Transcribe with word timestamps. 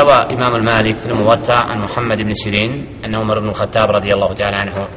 روى 0.00 0.26
إمام 0.34 0.56
المالك 0.56 0.98
في 0.98 1.06
الموطأ 1.06 1.54
عن 1.54 1.78
محمد 1.78 2.18
بن 2.18 2.34
سيرين 2.34 2.86
أن 3.04 3.14
عمر 3.14 3.38
بن 3.38 3.48
الخطاب 3.48 3.90
رضي 3.90 4.14
الله 4.14 4.32
تعالى 4.32 4.56
عنه 4.56 4.88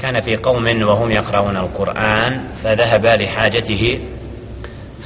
كان 0.00 0.20
في 0.20 0.36
قوم 0.36 0.82
وهم 0.82 1.10
يقرؤون 1.10 1.56
القرآن 1.56 2.44
فذهب 2.64 3.06
لحاجته 3.06 4.00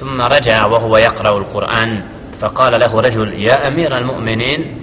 ثم 0.00 0.20
رجع 0.22 0.66
وهو 0.66 0.96
يقرأ 0.96 1.38
القرآن 1.38 2.02
فقال 2.40 2.80
له 2.80 3.00
رجل 3.00 3.32
يا 3.42 3.68
أمير 3.68 3.98
المؤمنين 3.98 4.78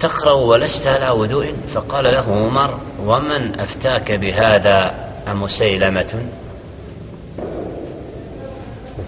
تقرأ 0.00 0.32
ولست 0.32 0.86
على 0.86 1.10
وضوء؟ 1.10 1.54
فقال 1.74 2.04
له 2.04 2.46
عمر 2.46 2.78
ومن 3.04 3.60
أفتاك 3.60 4.12
بهذا 4.12 4.94
أمسيلمة؟ 5.28 6.22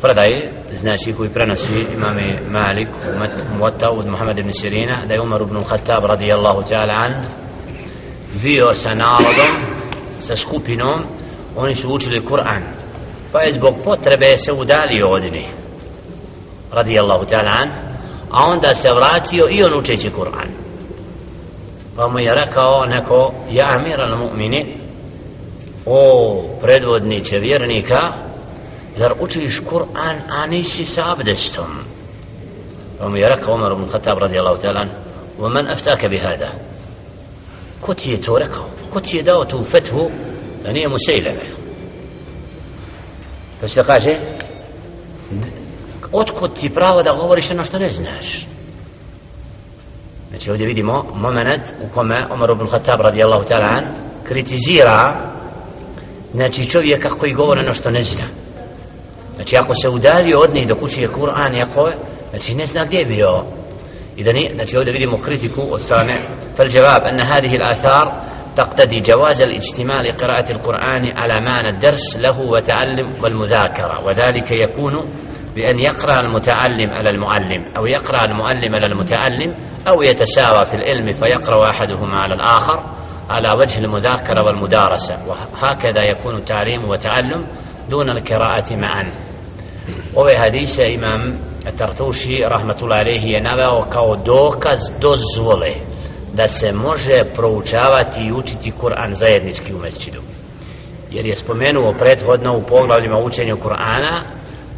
Predaje, 0.02 0.50
znači 0.75 1.12
koji 1.12 1.30
prenosi 1.30 1.86
imame 1.95 2.39
Malik 2.50 2.89
u 2.89 3.58
Muwatta 3.58 3.89
od 3.89 4.07
Muhammed 4.07 4.39
ibn 4.39 4.53
Sirina, 4.53 4.96
da 5.08 5.14
je 5.14 5.21
Umar 5.21 5.43
ibn 5.43 5.64
Khattab 5.64 6.04
radijallahu 6.04 6.63
ta'ala 6.63 6.94
an 6.94 7.13
bio 8.43 8.75
sa 8.75 8.94
narodom, 8.94 9.57
sa 10.21 10.36
skupinom, 10.36 11.00
oni 11.57 11.75
su 11.75 11.89
učili 11.89 12.26
Kur'an. 12.26 12.63
Pa 13.32 13.40
je 13.40 13.53
zbog 13.53 13.75
potrebe 13.85 14.39
se 14.39 14.53
udalio 14.53 15.08
od 15.08 15.22
njih, 15.22 15.49
radijallahu 16.72 17.25
ta'ala 17.25 17.63
an, 17.63 17.68
a 18.30 18.46
onda 18.46 18.75
se 18.75 18.93
vratio 18.93 19.46
i 19.50 19.63
on 19.63 19.79
učeći 19.79 20.11
Kur'an. 20.11 20.49
Pa 21.96 22.08
mu 22.08 22.18
je 22.18 22.35
rekao 22.35 22.86
neko, 22.86 23.32
ja 23.50 23.68
amiran 23.77 24.11
mu'mini, 24.11 24.66
o 25.86 26.43
predvodniče 26.63 27.38
vjernika, 27.38 28.13
zar 28.96 29.14
učiš 29.19 29.60
Kur'an, 29.69 30.18
a 30.29 30.46
nisi 30.47 30.86
sa 30.86 31.11
abdestom? 31.11 31.83
Pa 33.00 33.09
mu 33.09 33.17
je 33.17 33.28
rekao 33.28 33.55
Umar 33.55 33.72
ibn 33.72 33.88
Khattab 33.92 34.17
radijallahu 34.17 34.61
ta'ala, 34.61 34.86
ومن 35.39 35.67
أفتاك 35.67 36.05
بهذا 36.05 36.49
ko 37.81 37.94
ti 37.94 38.11
je 38.11 38.21
to 38.21 38.39
rekao 38.39 38.66
ko 38.89 38.99
ti 38.99 39.17
je 39.17 39.23
dao 39.23 39.45
tu 39.45 39.63
fetvu 39.63 40.11
da 40.63 40.71
nije 40.71 40.88
Musejleme 40.88 41.45
to 43.61 43.67
se 43.67 43.83
kaže 43.83 44.17
otkud 46.11 46.53
ti 46.53 46.69
pravo 46.69 47.03
da 47.03 47.13
govoriš 47.13 47.52
ono 47.52 47.63
što 47.63 47.80
ne 47.80 47.91
znaš 47.91 48.47
znači 50.30 50.52
ovdje 50.52 50.67
vidimo 50.67 51.05
moment 51.16 51.61
u 51.81 51.94
kome 51.94 52.25
Umar 52.33 52.49
ibn 52.49 52.67
Khattab 52.67 53.02
radijallahu 53.02 53.45
ta'ala 53.49 53.77
an 53.77 53.83
kritizira 54.23 55.13
znači 56.33 56.69
čovjeka 56.69 57.09
koji 57.09 57.33
govori 57.33 57.59
ono 57.59 57.73
što 57.73 57.91
ne 57.91 58.03
zna 58.03 58.25
znači 59.41 59.56
ako 59.56 59.74
se 59.74 59.88
udalio 59.88 60.41
od 60.41 60.55
njih 60.55 60.69
dok 60.69 60.83
uči 60.83 61.02
je 61.02 61.08
Kur'an 61.08 61.55
jako 61.55 61.86
je 61.86 61.94
znači 62.30 62.55
ne 62.55 62.66
zna 62.66 62.84
gdje 62.84 62.98
je 62.98 63.05
bio. 63.05 63.42
Znači 64.55 64.77
ovdje 64.77 64.92
vidimo 64.92 65.19
kritiku 65.22 65.62
od 65.70 65.80
strane 65.80 66.14
فالجواب 66.60 67.05
أن 67.05 67.20
هذه 67.20 67.56
الآثار 67.56 68.22
تقتدي 68.56 69.00
جواز 69.00 69.42
الاجتماع 69.42 70.00
لقراءة 70.00 70.52
القرآن 70.52 71.12
على 71.16 71.41
معنى 71.41 71.68
الدرس 71.68 72.16
له 72.16 72.41
وتعلم 72.41 73.06
والمذاكرة 73.22 74.00
وذلك 74.05 74.50
يكون 74.50 75.05
بأن 75.55 75.78
يقرأ 75.78 76.20
المتعلم 76.20 76.91
على 76.91 77.11
المعلم 77.11 77.64
أو 77.77 77.86
يقرأ 77.86 78.24
المعلم 78.24 78.74
على 78.74 78.86
المتعلم 78.86 79.55
أو 79.88 80.02
يتساوى 80.02 80.66
في 80.66 80.77
العلم 80.77 81.12
فيقرأ 81.12 81.70
أحدهما 81.70 82.16
على 82.20 82.34
الآخر 82.34 82.83
على 83.30 83.52
وجه 83.52 83.78
المذاكرة 83.78 84.42
والمدارسة 84.42 85.18
وهكذا 85.27 86.02
يكون 86.02 86.36
التعليم 86.36 86.88
وتعلم 86.88 87.46
دون 87.91 88.11
القراءة 88.11 88.74
معا 88.74 89.12
ove 90.14 90.36
hadise 90.36 90.92
imam 90.92 91.33
Tartuši 91.78 92.44
rahmatullahi 92.48 93.00
alejhi 93.00 93.30
je 93.30 93.41
naveo 93.41 93.84
kao 93.91 94.16
dokaz 94.16 94.80
dozvole 95.00 95.70
da 96.33 96.48
se 96.48 96.72
može 96.72 97.24
proučavati 97.24 98.20
i 98.20 98.33
učiti 98.33 98.72
Kur'an 98.83 99.14
zajednički 99.14 99.74
u 99.74 99.78
mesčidu. 99.78 100.20
Jer 101.11 101.27
je 101.27 101.36
spomenuo 101.36 101.92
prethodno 101.92 102.56
u 102.56 102.62
poglavljima 102.62 103.18
učenju 103.18 103.56
Kur'ana 103.56 104.20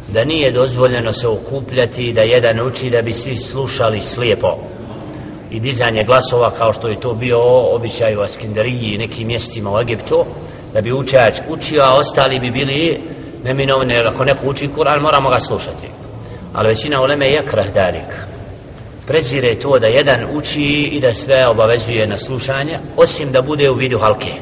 da 0.07 0.25
nije 0.25 0.51
dozvoljeno 0.51 1.13
se 1.13 1.27
okupljati 1.27 2.13
da 2.13 2.21
jedan 2.21 2.67
uči 2.67 2.89
da 2.89 3.01
bi 3.01 3.13
svi 3.13 3.35
slušali 3.35 4.01
slijepo 4.01 4.57
i 5.51 5.59
dizanje 5.59 6.03
glasova 6.03 6.51
kao 6.51 6.73
što 6.73 6.87
je 6.87 6.99
to 6.99 7.13
bio 7.13 7.39
običaj 7.75 8.15
u 8.15 8.21
Askenderiji 8.21 8.93
i 8.93 8.97
nekim 8.97 9.27
mjestima 9.27 9.71
u 9.71 9.79
Egiptu 9.79 10.25
da 10.73 10.81
bi 10.81 10.93
učač 10.93 11.33
učio, 11.49 11.83
a 11.83 11.93
ostali 11.93 12.39
bi 12.39 12.51
bili 12.51 12.99
neminovne, 13.43 13.95
jer 13.95 14.07
ako 14.07 14.25
neko 14.25 14.47
uči 14.47 14.69
Kur'an, 14.77 15.01
moramo 15.01 15.29
ga 15.29 15.39
slušati. 15.39 15.87
Ali 16.53 16.67
većina 16.67 17.01
uleme 17.01 17.27
je 17.27 17.45
krah 17.45 17.73
dalik. 17.73 18.09
Prezire 19.07 19.55
to 19.59 19.79
da 19.79 19.87
jedan 19.87 20.19
uči 20.33 20.89
i 20.91 20.99
da 20.99 21.13
sve 21.13 21.47
obavezuje 21.47 22.07
na 22.07 22.17
slušanje, 22.17 22.79
osim 22.97 23.31
da 23.31 23.41
bude 23.41 23.69
u 23.69 23.73
vidu 23.73 23.99
halke, 23.99 24.33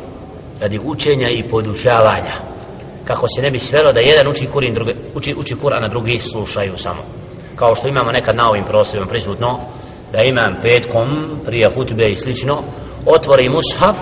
radi 0.62 0.80
učenja 0.84 1.30
i 1.30 1.44
podučavanja. 1.44 2.34
Kako 3.06 3.28
se 3.28 3.42
ne 3.42 3.52
bi 3.52 3.60
svelo 3.60 3.94
da 3.94 4.00
jedan 4.00 4.28
uči 4.28 4.48
Kur'an, 4.54 4.74
drugi, 4.74 4.96
uči, 5.16 5.36
uči 5.38 5.56
Kur'an, 5.56 5.86
a 5.86 5.88
drugi 5.88 6.20
slušaju 6.20 6.78
samo. 6.78 7.02
Kao 7.56 7.76
što 7.76 7.88
imamo 7.88 8.12
nekad 8.12 8.36
na 8.36 8.50
ovim 8.50 8.64
prostorima 8.64 9.08
prisutno, 9.08 9.60
da 10.12 10.24
imam 10.24 10.58
petkom 10.62 11.40
prije 11.46 11.70
hutbe 11.70 12.10
i 12.10 12.16
slično, 12.16 12.64
otvori 13.06 13.50
mushaf 13.50 13.96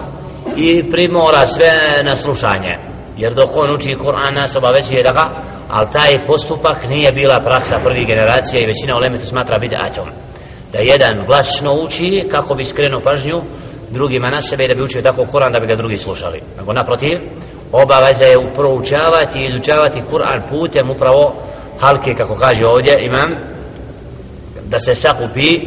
i 0.58 0.84
primora 0.92 1.48
sve 1.48 2.04
na 2.04 2.16
slušanje 2.16 2.90
jer 3.19 3.34
dok 3.34 3.56
on 3.56 3.75
uči 3.75 3.96
Kur'an 3.96 4.34
nas 4.34 4.56
obavezuje 4.56 5.03
da 5.03 5.12
ga 5.12 5.30
ali 5.69 5.88
taj 5.91 6.19
postupak 6.28 6.90
nije 6.90 7.12
bila 7.12 7.40
praksa 7.40 7.80
prvih 7.84 8.07
generacija 8.07 8.62
i 8.62 8.66
većina 8.66 8.97
uleme 8.97 9.19
to 9.19 9.25
smatra 9.25 9.59
bid'atom. 9.59 10.07
Da 10.72 10.80
jedan 10.80 11.25
glasno 11.25 11.74
uči 11.74 12.28
kako 12.31 12.56
bi 12.56 12.66
skrenuo 12.66 13.00
pažnju 13.00 13.41
drugima 13.90 14.30
na 14.30 14.41
sebe 14.41 14.68
da 14.68 14.75
bi 14.75 14.81
učio 14.81 15.02
tako 15.02 15.25
Kur'an 15.31 15.52
da 15.52 15.59
bi 15.59 15.68
ga 15.68 15.75
drugi 15.75 15.97
slušali. 15.97 16.41
Nego 16.57 16.74
naprotiv 16.74 17.19
obaveza 17.72 18.24
je 18.24 18.52
proučavati 18.56 19.40
i 19.40 19.46
izučavati 19.46 20.01
Kur'an 20.12 20.41
putem 20.50 20.90
upravo 20.90 21.36
halke 21.80 22.16
kako 22.16 22.36
kaže 22.36 22.66
ovdje 22.66 23.06
imam 23.06 23.36
da 24.66 24.80
se 24.80 24.96
sakupi 24.96 25.62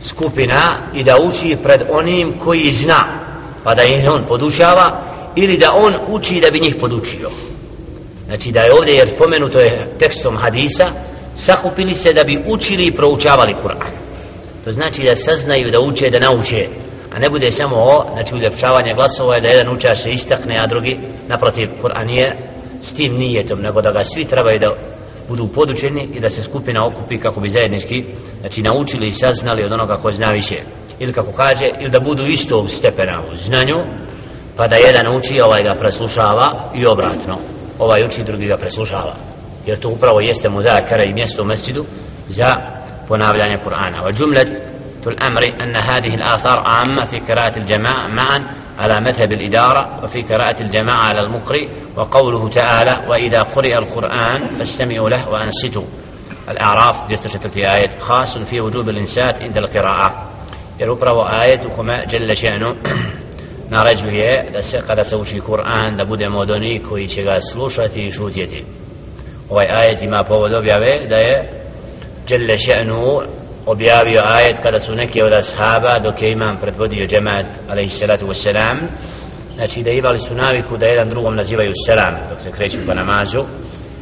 skupina 0.00 0.76
i 0.94 1.04
da 1.04 1.16
uči 1.18 1.56
pred 1.62 1.82
onim 1.90 2.34
koji 2.44 2.72
zna 2.72 3.04
pa 3.64 3.74
da 3.74 3.82
ih 3.82 4.10
on 4.10 4.22
podučava 4.28 5.00
ili 5.38 5.56
da 5.56 5.72
on 5.72 5.94
uči 6.08 6.40
da 6.40 6.50
bi 6.50 6.60
njih 6.60 6.76
podučio. 6.80 7.30
Znači 8.26 8.52
da 8.52 8.60
je 8.60 8.72
ovdje 8.72 8.94
jer 8.94 9.08
spomenuto 9.08 9.60
je 9.60 9.88
tekstom 9.98 10.36
hadisa 10.36 10.86
sakupili 11.36 11.94
se 11.94 12.12
da 12.12 12.24
bi 12.24 12.42
učili 12.46 12.86
i 12.86 12.92
proučavali 12.92 13.54
Kur'an. 13.64 13.92
To 14.64 14.72
znači 14.72 15.02
da 15.02 15.16
saznaju 15.16 15.70
da 15.70 15.80
uče 15.80 16.10
da 16.10 16.18
nauče 16.18 16.66
a 17.16 17.18
ne 17.18 17.30
bude 17.30 17.52
samo 17.52 17.76
o 17.76 18.04
znači 18.12 18.34
uljepšavanje 18.34 18.94
glasova 18.94 19.34
je 19.34 19.40
da 19.40 19.48
jedan 19.48 19.72
učaš 19.72 20.02
se 20.02 20.12
istakne 20.12 20.58
a 20.58 20.66
drugi 20.66 20.96
naprotiv 21.28 21.68
Kur'an 21.82 22.08
je 22.08 22.36
s 22.82 22.94
tim 22.94 23.16
nijetom 23.16 23.60
nego 23.60 23.82
da 23.82 23.92
ga 23.92 24.04
svi 24.04 24.24
trebaju 24.24 24.58
da 24.58 24.74
budu 25.28 25.48
podučeni 25.48 26.08
i 26.14 26.20
da 26.20 26.30
se 26.30 26.42
skupina 26.42 26.86
okupi 26.86 27.18
kako 27.18 27.40
bi 27.40 27.50
zajednički 27.50 28.04
znači 28.40 28.62
naučili 28.62 29.08
i 29.08 29.12
saznali 29.12 29.64
od 29.64 29.72
onoga 29.72 29.96
ko 29.96 30.12
zna 30.12 30.30
više. 30.30 30.56
Ili 30.98 31.12
kako 31.12 31.32
kaže 31.32 31.70
ili 31.80 31.90
da 31.90 32.00
budu 32.00 32.26
isto 32.26 32.68
stepena 32.68 33.20
u 33.32 33.36
znanju 33.36 33.76
pa 34.58 34.66
da 34.66 34.76
jedan 34.76 35.16
uči, 35.16 35.40
ovaj 35.40 35.62
ga 35.62 35.74
preslušava 35.74 36.52
i 36.74 36.86
obratno, 36.86 37.38
ovaj 37.78 38.04
uči, 38.04 38.24
drugi 38.24 38.46
ga 38.46 38.56
preslušava. 38.56 39.14
Jer 39.66 39.78
to 39.80 39.88
upravo 39.88 40.20
jeste 40.20 40.48
mudakara 40.48 41.04
i 41.04 41.12
mjesto 41.12 41.42
u 41.42 41.44
mesjidu 41.44 41.84
za 42.28 42.56
ponavljanje 43.08 43.58
Kur'ana. 43.64 44.02
Wa 44.04 44.12
džumlet 44.12 44.48
tul 45.04 45.14
amri 45.20 45.52
anna 45.60 45.80
hadih 45.80 46.12
al-athar 46.14 46.58
amma 46.64 47.06
fi 47.06 47.20
kiraat 47.20 47.56
il-jama'a 47.56 48.08
ma'an 48.08 48.42
على 48.78 49.00
مذهب 49.00 49.32
الإدارة 49.32 50.00
وفي 50.04 50.22
قراءة 50.22 50.62
الجماعة 50.62 51.04
على 51.04 51.20
المقرئ 51.20 51.68
وقوله 51.96 52.48
تعالى 52.48 53.00
وإذا 53.08 53.42
قرئ 53.42 53.78
القرآن 53.78 54.40
فاستمعوا 54.58 55.10
له 55.10 55.28
وأنصتوا 55.28 55.84
الأعراف 56.50 57.10
203 57.10 57.74
آية 57.74 57.90
خاص 58.00 58.38
في 58.38 58.60
وجوب 58.60 58.88
الإنسات 58.88 59.42
عند 59.42 59.56
القراءة 59.56 60.28
يربر 60.80 61.42
آية 61.42 61.56
كما 61.76 62.04
جل 62.04 62.36
شأنه 62.36 62.76
naređuje 63.70 64.44
da 64.52 64.62
se 64.62 64.80
kada 64.86 65.04
se 65.04 65.16
uči 65.16 65.40
Kur'an 65.40 65.96
da 65.96 66.04
budemo 66.04 66.38
od 66.38 66.50
onih 66.50 66.82
koji 66.88 67.08
će 67.08 67.22
ga 67.22 67.40
slušati 67.52 68.06
i 68.06 68.12
šutjeti. 68.12 68.64
Ovaj 69.50 69.66
ajet 69.66 70.02
ima 70.02 70.24
povod 70.24 70.54
objave 70.54 71.00
da 71.08 71.16
je 71.16 71.50
Jelle 72.28 72.58
še'nu 72.58 73.22
objavio 73.66 74.22
ajet 74.24 74.56
kada 74.62 74.80
su 74.80 74.94
neki 74.94 75.22
od 75.22 75.32
ashaba 75.32 75.98
dok 75.98 76.22
je 76.22 76.32
imam 76.32 76.56
predvodio 76.56 77.06
džemat 77.06 77.46
alaihi 77.70 77.90
salatu 77.90 78.26
wassalam 78.26 78.76
znači 79.54 79.82
da 79.82 79.90
imali 79.90 80.20
su 80.20 80.34
naviku 80.34 80.76
da 80.76 80.86
jedan 80.86 81.08
drugom 81.08 81.36
nazivaju 81.36 81.72
selam 81.86 82.14
dok 82.30 82.40
se 82.40 82.50
kreću 82.50 82.78
po 82.86 82.94
namazu 82.94 83.44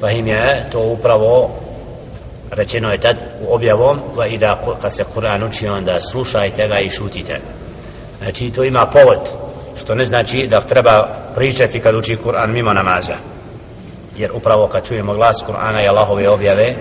pa 0.01 0.11
im 0.11 0.27
je 0.27 0.67
to 0.73 0.81
upravo 0.81 1.51
rečeno 2.51 2.93
je 2.93 2.99
tad 2.99 3.17
u 3.49 3.55
objavom 3.55 4.01
va 4.17 4.27
i 4.27 4.39
da 4.39 4.63
kad 4.83 4.95
se 4.95 5.05
Kur'an 5.15 5.49
uči 5.49 5.69
onda 5.69 6.01
slušajte 6.01 6.69
ga 6.69 6.79
i 6.79 6.91
šutite. 6.91 7.41
Znači 8.23 8.51
to 8.51 8.65
ima 8.65 8.87
povod 8.87 9.46
što 9.82 9.96
ne 9.96 10.06
znači 10.06 10.48
da 10.48 10.62
treba 10.62 11.08
pričati 11.36 11.80
kad 11.80 11.96
uči 11.96 12.18
Kur'an 12.26 12.48
mimo 12.48 12.74
namaza 12.74 13.16
jer 14.18 14.32
upravo 14.34 14.68
kad 14.68 14.88
čujemo 14.88 15.14
glas 15.14 15.44
Kur'ana 15.48 15.86
i 15.86 15.88
Allahove 15.88 16.30
objave 16.30 16.76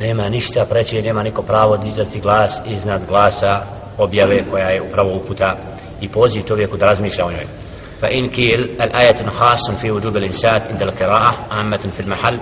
nema 0.00 0.28
ništa 0.28 0.64
preče, 0.64 1.02
nema 1.02 1.22
niko 1.22 1.42
pravo 1.42 1.76
dizati 1.76 2.20
glas 2.20 2.60
iznad 2.66 3.02
glasa 3.08 3.60
objave 3.98 4.44
koja 4.50 4.68
je 4.68 4.82
upravo 4.82 5.14
uputa 5.14 5.56
i 6.00 6.08
poziv 6.08 6.42
čovjeku 6.42 6.76
da 6.76 6.86
razmišlja 6.86 7.26
o 7.26 7.30
njoj. 7.30 7.46
فإن 8.04 8.28
كيل 8.28 8.70
الآية 8.80 9.26
خاص 9.28 9.70
في 9.70 9.90
وجوب 9.90 10.16
الإنسات 10.16 10.62
عند 10.70 10.82
القراءة 10.82 11.34
عامة 11.50 11.76
في 11.76 12.00
المحل 12.00 12.38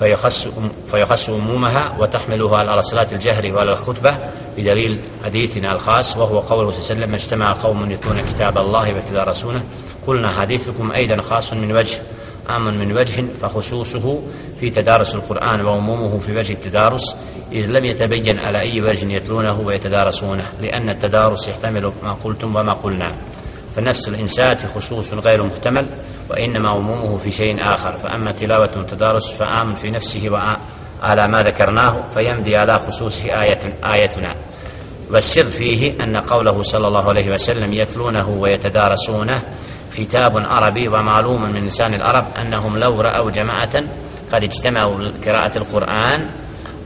فيخص 0.00 0.48
فيخص 0.86 1.30
عمومها 1.30 1.96
وتحملها 1.98 2.58
على 2.58 2.82
صلاة 2.82 3.06
الجهر 3.12 3.52
وعلى 3.54 3.72
الخطبة 3.72 4.18
بدليل 4.56 5.00
حديثنا 5.24 5.72
الخاص 5.72 6.16
وهو 6.16 6.38
قوله 6.38 6.70
صلى 6.70 6.80
الله 6.80 6.90
عليه 6.90 7.00
وسلم 7.00 7.14
اجتمع 7.14 7.52
قوم 7.52 7.90
يتلون 7.90 8.20
كتاب 8.20 8.58
الله 8.58 8.94
ويتدارسونه 8.94 9.64
قلنا 10.06 10.28
حديثكم 10.28 10.92
أيضا 10.92 11.22
خاص 11.22 11.52
من 11.52 11.72
وجه 11.72 12.02
عام 12.48 12.78
من 12.78 12.96
وجه 12.96 13.24
فخصوصه 13.40 14.22
في 14.60 14.70
تدارس 14.70 15.14
القرآن 15.14 15.64
وعمومه 15.64 16.18
في 16.18 16.36
وجه 16.36 16.52
التدارس 16.52 17.16
إذ 17.52 17.66
لم 17.66 17.84
يتبين 17.84 18.38
على 18.38 18.60
أي 18.60 18.82
وجه 18.82 19.12
يتلونه 19.12 19.60
ويتدارسونه 19.60 20.44
لأن 20.62 20.90
التدارس 20.90 21.48
يحتمل 21.48 21.92
ما 22.02 22.16
قلتم 22.24 22.56
وما 22.56 22.72
قلنا. 22.72 23.10
فنفس 23.76 24.08
الإنسات 24.08 24.58
خصوص 24.74 25.12
غير 25.12 25.42
محتمل 25.42 25.86
وإنما 26.30 26.68
عمومه 26.68 27.16
في 27.16 27.32
شيء 27.32 27.74
آخر. 27.74 27.92
فأما 27.92 28.32
تلاوة 28.32 28.70
التدارس 28.76 29.30
فآمن 29.30 29.74
في 29.74 29.90
نفسه 29.90 30.30
وعلى 30.30 31.28
ما 31.28 31.42
ذكرناه 31.42 31.96
فيمضي 32.14 32.56
على 32.56 32.78
خصوص 32.78 33.24
آية 33.24 33.78
آيتنا. 33.84 34.34
والسر 35.10 35.44
فيه 35.44 36.04
أن 36.04 36.16
قوله 36.16 36.62
صلى 36.62 36.88
الله 36.88 37.08
عليه 37.08 37.34
وسلم 37.34 37.72
يتلونه 37.72 38.28
ويتدارسونه 38.28 39.42
كتاب 39.96 40.46
عربي 40.46 40.88
ومعلوم 40.88 41.42
من 41.52 41.66
لسان 41.66 41.94
العرب 41.94 42.24
أنهم 42.40 42.78
لو 42.78 43.00
رأوا 43.00 43.30
جماعة 43.30 43.82
قد 44.32 44.44
اجتمعوا 44.44 44.98
لقراءة 44.98 45.58
القرآن 45.58 46.26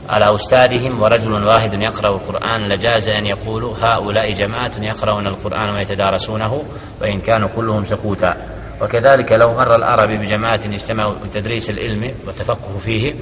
على 0.09 0.35
أستاذهم 0.35 1.01
ورجل 1.01 1.45
واحد 1.45 1.81
يقرأ 1.81 2.07
القرآن 2.07 2.69
لجاز 2.69 3.07
أن 3.07 3.25
يقولوا 3.25 3.75
هؤلاء 3.81 4.31
جماعة 4.31 4.71
يقرؤون 4.81 5.27
القرآن 5.27 5.69
ويتدارسونه 5.69 6.63
وإن 7.01 7.19
كانوا 7.19 7.49
كلهم 7.55 7.85
سكوتا 7.85 8.37
وكذلك 8.80 9.32
لو 9.32 9.52
مر 9.52 9.76
العرب 9.76 10.08
بجماعة 10.10 10.60
اجتمعوا 10.64 11.14
لتدريس 11.24 11.70
العلم 11.70 12.10
والتفقه 12.26 12.78
فيه 12.78 13.14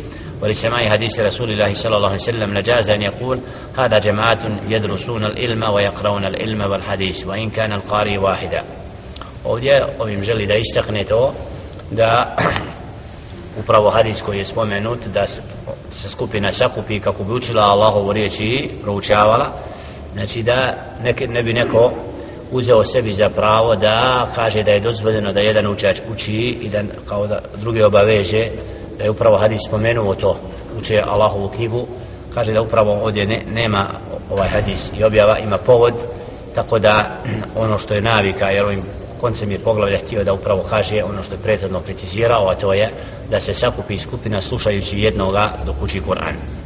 ولسماع 0.42 0.88
حديث 0.88 1.20
رسول 1.20 1.50
الله 1.50 1.74
صلى 1.74 1.96
الله 1.96 2.08
عليه 2.08 2.18
وسلم 2.18 2.54
لجاز 2.54 2.90
أن 2.90 3.02
يقول 3.02 3.40
هذا 3.78 3.98
جماعة 3.98 4.38
يدرسون 4.68 5.24
العلم 5.24 5.62
ويقرؤون 5.62 6.24
العلم 6.24 6.60
والحديث 6.70 7.26
وإن 7.26 7.50
كان 7.50 7.72
القارئ 7.72 8.18
واحدا 8.18 8.62
ovdje 9.44 9.84
ovim 9.98 10.22
želi 10.22 10.46
da 10.46 10.54
istakne 10.54 11.04
to 11.04 11.32
da 11.90 12.36
upravo 13.58 13.90
hadis 13.90 14.22
koji 14.22 14.38
je 14.38 14.44
spomenut 14.44 15.06
da 15.06 15.26
se 15.90 16.10
skupina 16.10 16.52
sakupi 16.52 17.00
kako 17.00 17.24
bi 17.24 17.32
učila 17.32 17.62
Allahovu 17.62 18.12
riječ 18.12 18.40
i 18.40 18.70
proučavala 18.82 19.52
znači 20.14 20.42
da 20.42 20.74
neke, 21.02 21.28
ne 21.28 21.42
bi 21.42 21.52
neko 21.52 21.92
uzeo 22.53 22.85
sebi 22.85 23.13
za 23.13 23.29
pravo 23.29 23.75
da 23.75 24.27
kaže 24.35 24.63
da 24.63 24.71
je 24.71 24.79
dozvoljeno 24.79 25.33
da 25.33 25.39
jedan 25.39 25.67
učač 25.67 26.01
uči 26.13 26.57
i 26.61 26.69
da 26.69 26.81
kao 27.07 27.27
da 27.27 27.39
drugi 27.61 27.83
obaveže 27.83 28.47
da 28.97 29.03
je 29.03 29.09
upravo 29.09 29.37
hadis 29.37 29.61
spomenuo 29.67 30.15
to 30.15 30.39
uče 30.77 31.03
Allahovu 31.07 31.49
knjigu 31.55 31.87
kaže 32.33 32.53
da 32.53 32.61
upravo 32.61 32.91
ovdje 33.03 33.25
ne, 33.25 33.41
nema 33.53 33.87
ovaj 34.31 34.49
hadis 34.49 34.91
i 34.99 35.03
objava 35.03 35.37
ima 35.37 35.57
povod 35.57 35.93
tako 36.55 36.79
da 36.79 37.21
ono 37.55 37.77
što 37.77 37.93
je 37.93 38.01
navika 38.01 38.49
jer 38.49 38.65
ovim 38.65 38.83
koncem 39.23 39.51
je 39.51 39.59
poglavlja 39.59 39.99
htio 40.05 40.23
da 40.23 40.33
upravo 40.33 40.63
kaže 40.69 41.03
ono 41.03 41.23
što 41.23 41.33
je 41.33 41.43
prethodno 41.43 41.79
precizirao, 41.79 42.49
a 42.49 42.55
to 42.55 42.73
je 42.73 42.89
da 43.31 43.39
se 43.39 43.53
sakupi 43.53 43.97
skupina 43.97 44.41
slušajući 44.41 44.99
jednoga 44.99 45.49
dok 45.65 45.75
uči 45.81 46.01
Kur'an. 46.01 46.62